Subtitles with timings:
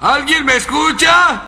[0.00, 1.46] ¿Alguien me escucha?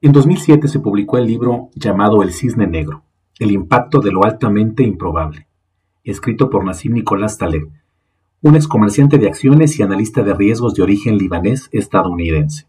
[0.00, 3.02] En 2007 se publicó el libro llamado El Cisne Negro,
[3.40, 5.48] el impacto de lo altamente improbable,
[6.10, 7.68] escrito por Nassim Nicolás Taleb,
[8.42, 12.66] un ex comerciante de acciones y analista de riesgos de origen libanés estadounidense.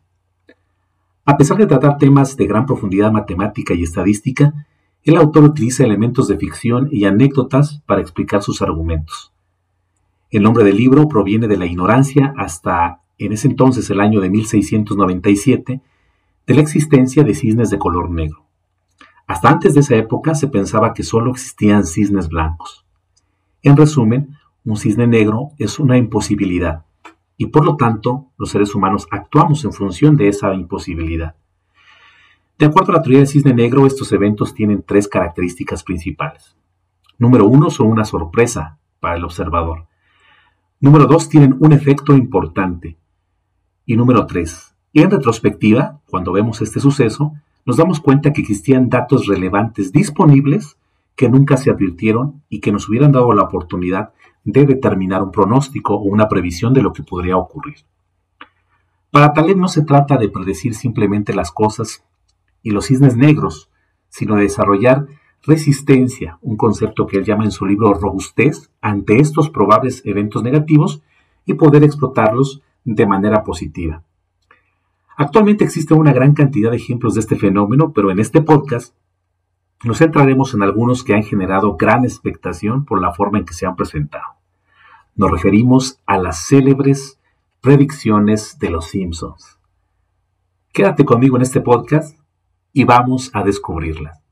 [1.26, 4.66] A pesar de tratar temas de gran profundidad matemática y estadística,
[5.04, 9.32] el autor utiliza elementos de ficción y anécdotas para explicar sus argumentos.
[10.32, 14.30] El nombre del libro proviene de la ignorancia hasta, en ese entonces, el año de
[14.30, 15.82] 1697,
[16.48, 18.46] de la existencia de cisnes de color negro.
[19.28, 22.87] Hasta antes de esa época se pensaba que solo existían cisnes blancos.
[23.64, 26.86] En resumen, un cisne negro es una imposibilidad
[27.38, 31.36] y por lo tanto los seres humanos actuamos en función de esa imposibilidad.
[32.58, 36.56] De acuerdo a la teoría del cisne negro, estos eventos tienen tres características principales.
[37.20, 39.86] Número uno, son una sorpresa para el observador.
[40.80, 42.98] Número dos, tienen un efecto importante.
[43.86, 47.34] Y número tres, en retrospectiva, cuando vemos este suceso,
[47.66, 50.78] nos damos cuenta que existían datos relevantes disponibles
[51.18, 54.14] que nunca se advirtieron y que nos hubieran dado la oportunidad
[54.46, 57.78] de determinar un pronóstico o una previsión de lo que podría ocurrir.
[59.12, 62.06] Para Taleb no se trata de predecir simplemente las cosas
[62.62, 63.70] y los cisnes negros,
[64.10, 65.08] sino de desarrollar
[65.44, 71.02] resistencia, un concepto que él llama en su libro robustez ante estos probables eventos negativos
[71.46, 74.04] y poder explotarlos de manera positiva.
[75.16, 78.94] Actualmente existe una gran cantidad de ejemplos de este fenómeno, pero en este podcast
[79.84, 83.66] nos centraremos en algunos que han generado gran expectación por la forma en que se
[83.66, 84.38] han presentado.
[85.16, 87.20] Nos referimos a las célebres
[87.62, 89.60] predicciones de los Simpsons.
[90.74, 92.18] Quédate conmigo en este podcast
[92.74, 94.24] y vamos a descubrirlas.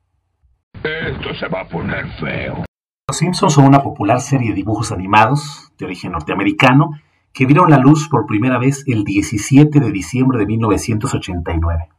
[0.84, 2.66] Esto se va a poner feo.
[3.08, 6.92] Los Simpsons son una popular serie de dibujos animados de origen norteamericano
[7.34, 11.90] que vieron la luz por primera vez el 17 de diciembre de 1989.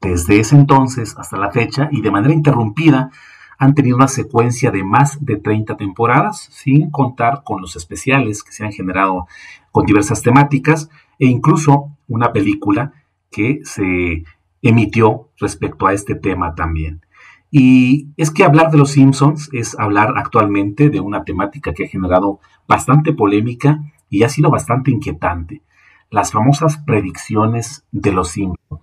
[0.00, 3.10] Desde ese entonces hasta la fecha, y de manera interrumpida,
[3.58, 8.52] han tenido una secuencia de más de 30 temporadas, sin contar con los especiales que
[8.52, 9.26] se han generado
[9.70, 12.92] con diversas temáticas, e incluso una película
[13.30, 14.24] que se
[14.62, 17.02] emitió respecto a este tema también.
[17.50, 21.88] Y es que hablar de los Simpsons es hablar actualmente de una temática que ha
[21.88, 25.62] generado bastante polémica y ha sido bastante inquietante.
[26.10, 28.80] Las famosas predicciones de los Simpsons.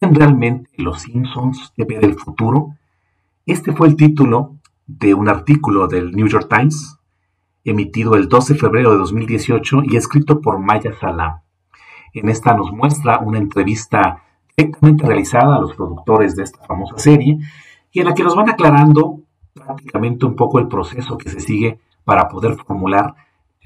[0.00, 2.76] ¿Pueden realmente los Simpsons ver el futuro?
[3.46, 4.54] Este fue el título
[4.86, 7.00] de un artículo del New York Times,
[7.64, 11.40] emitido el 12 de febrero de 2018 y escrito por Maya Salam.
[12.14, 14.22] En esta nos muestra una entrevista
[14.56, 17.38] directamente realizada a los productores de esta famosa serie
[17.90, 19.18] y en la que nos van aclarando
[19.52, 23.16] prácticamente un poco el proceso que se sigue para poder formular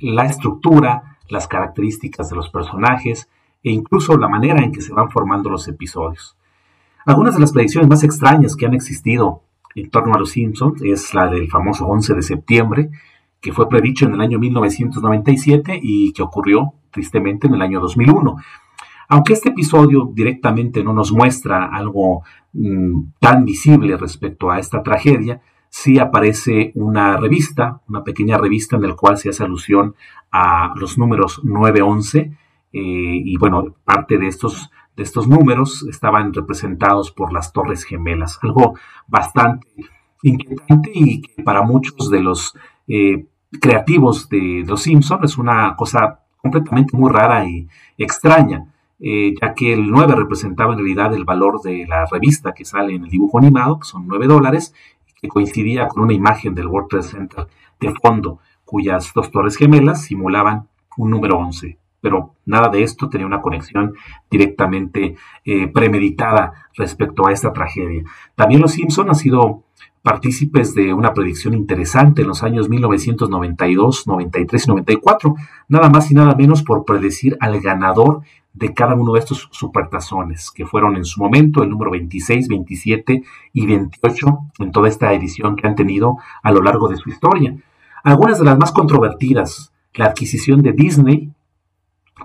[0.01, 3.29] la estructura, las características de los personajes
[3.63, 6.37] e incluso la manera en que se van formando los episodios.
[7.05, 9.43] Algunas de las predicciones más extrañas que han existido
[9.75, 12.91] en torno a los Simpsons es la del famoso 11 de septiembre,
[13.41, 18.37] que fue predicho en el año 1997 y que ocurrió tristemente en el año 2001.
[19.09, 22.23] Aunque este episodio directamente no nos muestra algo
[22.53, 28.83] mm, tan visible respecto a esta tragedia, sí aparece una revista, una pequeña revista en
[28.83, 29.97] la cual se hace alusión
[30.31, 32.37] a los números 911 eh,
[32.73, 38.75] y bueno, parte de estos, de estos números estaban representados por las Torres Gemelas, algo
[39.07, 39.67] bastante
[40.23, 42.57] inquietante y que para muchos de los
[42.89, 43.27] eh,
[43.61, 47.69] creativos de Los Simpsons es una cosa completamente muy rara y
[47.99, 48.69] extraña.
[49.05, 52.95] Eh, ya que el 9 representaba en realidad el valor de la revista que sale
[52.95, 54.75] en el dibujo animado, que son 9 dólares,
[55.21, 57.49] que coincidía con una imagen del World Trade Center
[57.81, 61.79] de fondo, cuyas dos torres gemelas simulaban un número 11.
[62.03, 63.95] Pero nada de esto tenía una conexión
[64.31, 65.17] directamente
[65.47, 68.03] eh, premeditada respecto a esta tragedia.
[68.35, 69.63] También los Simpson han sido
[70.03, 75.35] partícipes de una predicción interesante en los años 1992, 93 y 94,
[75.69, 78.23] nada más y nada menos por predecir al ganador
[78.53, 83.23] de cada uno de estos supertazones, que fueron en su momento el número 26, 27
[83.53, 87.57] y 28 en toda esta edición que han tenido a lo largo de su historia.
[88.05, 91.31] Algunas de las más controvertidas, la adquisición de Disney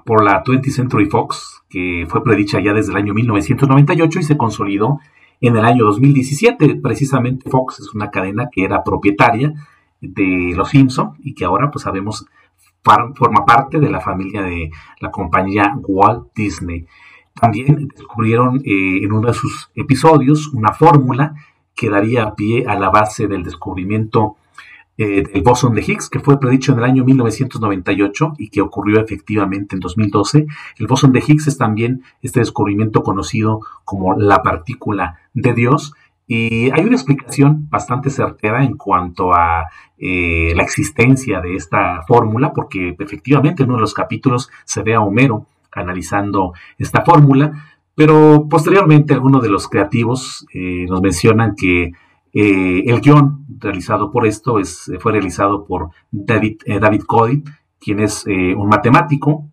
[0.07, 4.37] por la 20th Century Fox, que fue predicha ya desde el año 1998 y se
[4.37, 5.01] consolidó
[5.41, 6.75] en el año 2017.
[6.81, 9.53] Precisamente Fox es una cadena que era propietaria
[9.99, 12.25] de Los Simpson y que ahora pues sabemos
[13.15, 14.71] forma parte de la familia de
[15.01, 16.87] la compañía Walt Disney.
[17.33, 21.35] También descubrieron eh, en uno de sus episodios una fórmula
[21.75, 24.37] que daría pie a la base del descubrimiento
[24.97, 28.99] eh, del bosón de Higgs, que fue predicho en el año 1998 y que ocurrió
[28.99, 30.47] efectivamente en 2012.
[30.77, 35.93] El bosón de Higgs es también este descubrimiento conocido como la partícula de Dios.
[36.25, 39.67] Y hay una explicación bastante certera en cuanto a
[39.97, 44.95] eh, la existencia de esta fórmula, porque efectivamente en uno de los capítulos se ve
[44.95, 47.51] a Homero analizando esta fórmula,
[47.95, 51.93] pero posteriormente algunos de los creativos eh, nos mencionan que
[52.39, 57.43] eh, el guion realizado por esto es, fue realizado por David, eh, David Cody,
[57.79, 59.49] quien es eh, un matemático,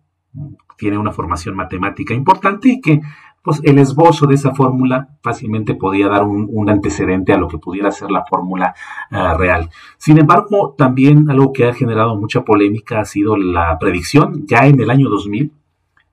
[0.77, 3.01] tiene una formación matemática importante y que
[3.41, 7.91] pues el esbozo de esa fórmula fácilmente podía dar un, antecedente a lo que pudiera
[7.91, 8.73] ser la fórmula
[9.11, 9.69] real.
[9.97, 14.79] Sin embargo, también algo que ha generado mucha polémica ha sido la predicción ya en
[14.79, 15.51] el año 2000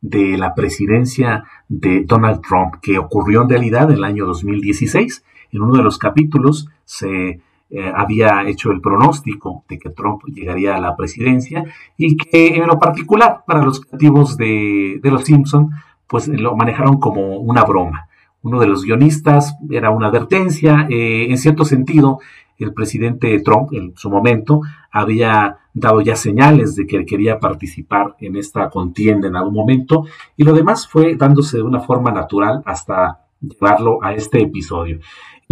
[0.02, 5.62] de la presidencia de Donald Trump, que ocurrió en realidad en el año 2016 en
[5.62, 7.40] uno de los capítulos se
[7.70, 11.64] eh, había hecho el pronóstico de que Trump llegaría a la presidencia
[11.96, 15.70] y que en lo particular para los creativos de, los Simpson
[16.06, 18.08] pues lo manejaron como una broma.
[18.42, 22.18] Uno de los guionistas era una advertencia, eh, en cierto sentido
[22.58, 24.60] el presidente Trump en su momento
[24.90, 30.04] había dado ya señales de que quería participar en esta contienda en algún momento
[30.36, 35.00] y lo demás fue dándose de una forma natural hasta llevarlo a este episodio.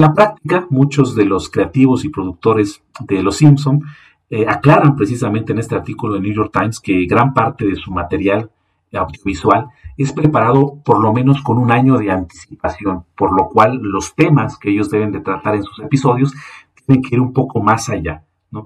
[0.01, 3.83] En la práctica, muchos de los creativos y productores de Los Simpson
[4.31, 7.91] eh, aclaran precisamente en este artículo de New York Times que gran parte de su
[7.91, 8.51] material
[8.95, 9.67] audiovisual
[9.99, 14.57] es preparado por lo menos con un año de anticipación, por lo cual los temas
[14.57, 16.33] que ellos deben de tratar en sus episodios
[16.87, 18.25] tienen que ir un poco más allá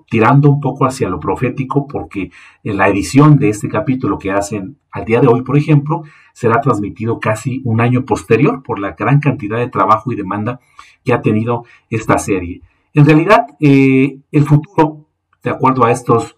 [0.08, 2.31] tirando un poco hacia lo profético, porque
[2.62, 6.02] en la edición de este capítulo que hacen al día de hoy, por ejemplo,
[6.32, 10.60] será transmitido casi un año posterior por la gran cantidad de trabajo y demanda
[11.04, 12.62] que ha tenido esta serie.
[12.94, 15.06] En realidad, eh, el futuro,
[15.42, 16.37] de acuerdo a estos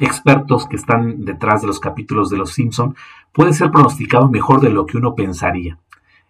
[0.00, 2.94] expertos que están detrás de los capítulos de Los Simpson,
[3.32, 5.78] puede ser pronosticado mejor de lo que uno pensaría.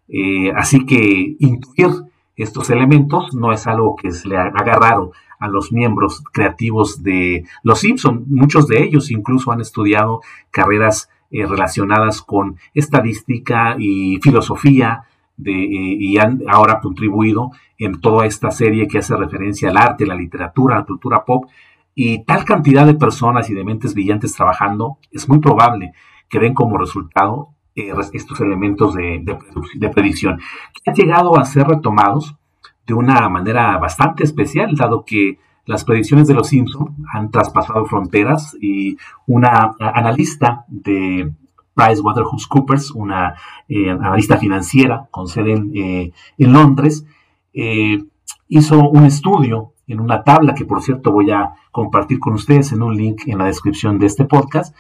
[0.09, 1.89] Eh, así que intuir
[2.37, 7.45] estos elementos no es algo que se le haga raro a los miembros creativos de
[7.63, 8.25] Los Simpson.
[8.29, 10.21] Muchos de ellos incluso han estudiado
[10.51, 15.05] carreras eh, relacionadas con estadística y filosofía
[15.37, 20.07] de, eh, y han ahora contribuido en toda esta serie que hace referencia al arte,
[20.07, 21.45] la literatura, la cultura pop.
[21.95, 25.93] Y tal cantidad de personas y de mentes brillantes trabajando, es muy probable
[26.29, 29.23] que den como resultado eh, estos elementos de,
[29.75, 32.37] de, predicción, que han llegado a ser retomados
[32.89, 38.57] de una manera bastante especial, dado que las predicciones de los Simpson han traspasado fronteras
[38.59, 38.97] y
[39.27, 41.31] una analista de
[41.75, 43.35] PricewaterhouseCoopers, una
[43.69, 47.05] eh, analista financiera con sede en, eh, Londres,
[47.53, 48.03] eh,
[48.49, 52.83] hizo un estudio en una tabla que por cierto voy a compartir con ustedes en
[52.83, 54.75] un link en la descripción de este podcast.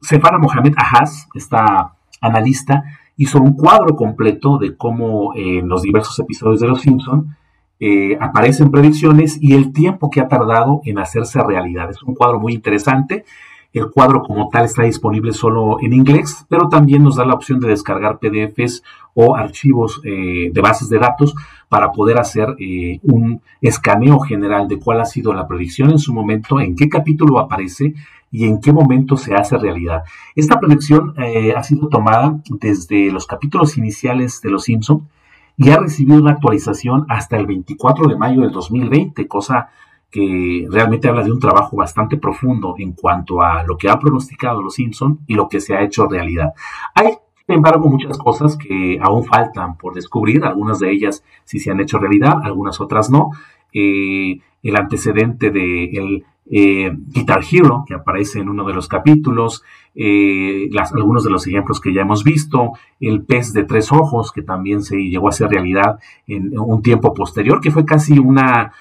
[0.00, 2.84] Sefara Mohamed Ahaz, esta analista,
[3.18, 7.36] hizo un cuadro completo de cómo eh, en los diversos episodios de Los Simpson
[7.80, 11.90] eh, aparecen predicciones y el tiempo que ha tardado en hacerse realidad.
[11.90, 13.24] Es un cuadro muy interesante.
[13.72, 17.60] El cuadro como tal está disponible solo en inglés, pero también nos da la opción
[17.60, 18.82] de descargar PDFs
[19.14, 21.34] o archivos eh, de bases de datos
[21.68, 22.56] para poder hacer
[23.02, 27.38] un escaneo general de cuál ha sido la predicción en su momento, en qué capítulo
[27.38, 27.94] aparece
[28.30, 30.02] y en qué momento se hace realidad.
[30.34, 35.08] Esta predicción eh, ha sido tomada desde los capítulos iniciales de Los Simpson
[35.56, 39.70] y ha recibido una actualización hasta el 24 de mayo del 2020, cosa
[40.10, 44.62] que realmente habla de un trabajo bastante profundo en cuanto a lo que ha pronosticado
[44.62, 46.52] Los Simpson y lo que se ha hecho realidad.
[46.94, 51.70] Hay sin embargo, muchas cosas que aún faltan por descubrir, algunas de ellas sí se
[51.70, 53.30] han hecho realidad, algunas otras no.
[53.72, 59.62] Eh, el antecedente de el eh, Guitar Hero, que aparece en uno de los capítulos,
[59.94, 64.42] eh, algunos de los ejemplos que ya hemos visto, el pez de tres ojos, que
[64.42, 68.72] también se llegó a ser realidad en, un tiempo posterior, que fue casi una,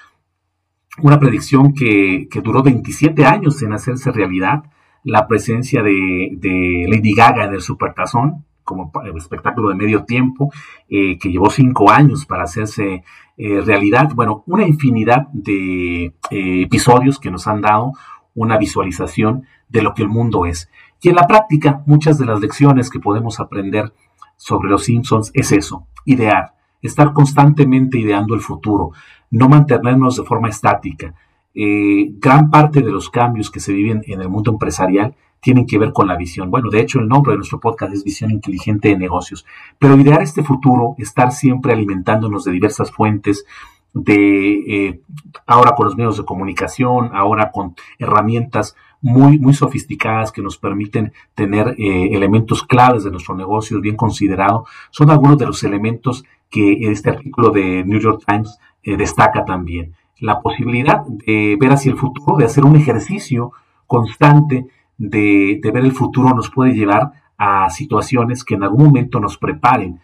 [1.01, 4.63] una predicción que, duró 27 años en hacerse realidad,
[5.03, 10.51] la presencia de, de Lady Gaga en el Supertazón, como espectáculo de medio tiempo,
[10.89, 13.03] eh, que llevó cinco años para hacerse
[13.37, 14.11] eh, realidad.
[14.13, 17.93] Bueno, una infinidad de eh, episodios que nos han dado
[18.35, 20.69] una visualización de lo que el mundo es.
[21.01, 23.93] Y en la práctica, muchas de las lecciones que podemos aprender
[24.35, 26.53] sobre los Simpsons es eso, idear,
[26.87, 28.91] estar constantemente ideando el futuro,
[29.31, 31.13] no mantenernos de forma estática,
[31.53, 35.77] eh, gran parte de los cambios que se viven en el mundo empresarial tienen que
[35.77, 36.51] ver con la visión.
[36.51, 39.45] Bueno, de hecho el nombre de nuestro podcast es Visión Inteligente de Negocios.
[39.79, 43.45] Pero idear este futuro, estar siempre alimentándonos de diversas fuentes,
[43.93, 45.01] de eh,
[45.45, 51.13] ahora con los medios de comunicación, ahora con herramientas muy, muy sofisticadas que nos permiten
[51.35, 56.89] tener eh, elementos claves de nuestro negocio bien considerado, son algunos de los elementos que
[56.89, 59.93] este artículo de New York Times eh, destaca también.
[60.19, 63.51] La posibilidad de ver hacia el futuro, de hacer un ejercicio
[63.85, 69.37] constante de, ver el futuro nos puede llevar a situaciones que en algún momento nos
[69.37, 69.99] preparen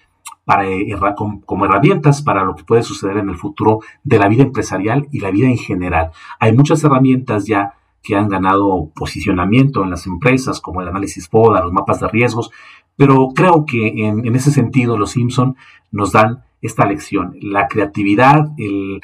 [0.45, 5.07] para, como, herramientas para lo que puede suceder en el futuro de la vida empresarial
[5.11, 6.11] y la vida en general.
[6.39, 7.73] Hay muchas herramientas ya
[8.03, 12.51] que han ganado posicionamiento en las empresas, como el análisis FODA, los mapas de riesgos,
[12.95, 15.55] pero creo que en, ese sentido los Simpson
[15.91, 19.01] nos dan esta lección, la creatividad, el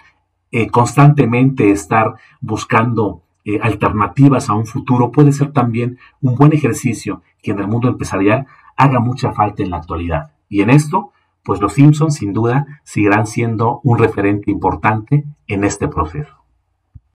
[0.52, 7.22] eh, constantemente estar buscando eh, alternativas a un futuro puede ser también un buen ejercicio
[7.42, 10.32] que en el mundo empresarial haga mucha falta en la actualidad.
[10.48, 11.12] Y en esto,
[11.44, 16.34] pues los Simpsons sin duda seguirán siendo un referente importante en este proceso.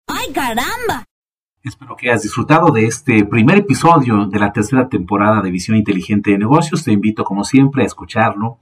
[0.06, 1.04] ¡Ay, caramba!
[1.62, 6.30] Espero que hayas disfrutado de este primer episodio de la tercera temporada de Visión Inteligente
[6.30, 6.84] de Negocios.
[6.84, 8.56] Te invito, como siempre, a escucharlo,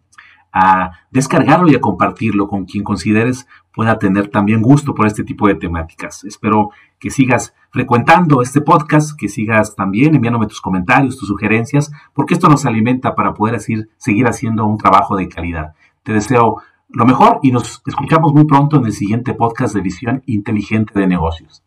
[0.53, 5.47] a descargarlo y a compartirlo con quien consideres pueda tener también gusto por este tipo
[5.47, 6.25] de temáticas.
[6.25, 12.35] Espero que sigas frecuentando este podcast, que sigas también enviándome tus comentarios, tus sugerencias, porque
[12.35, 15.75] esto nos alimenta para poder seguir haciendo un trabajo de calidad.
[16.03, 16.57] Te deseo
[16.89, 21.07] lo mejor y nos escuchamos muy pronto en el siguiente podcast de Visión Inteligente de
[21.07, 21.63] Negocios.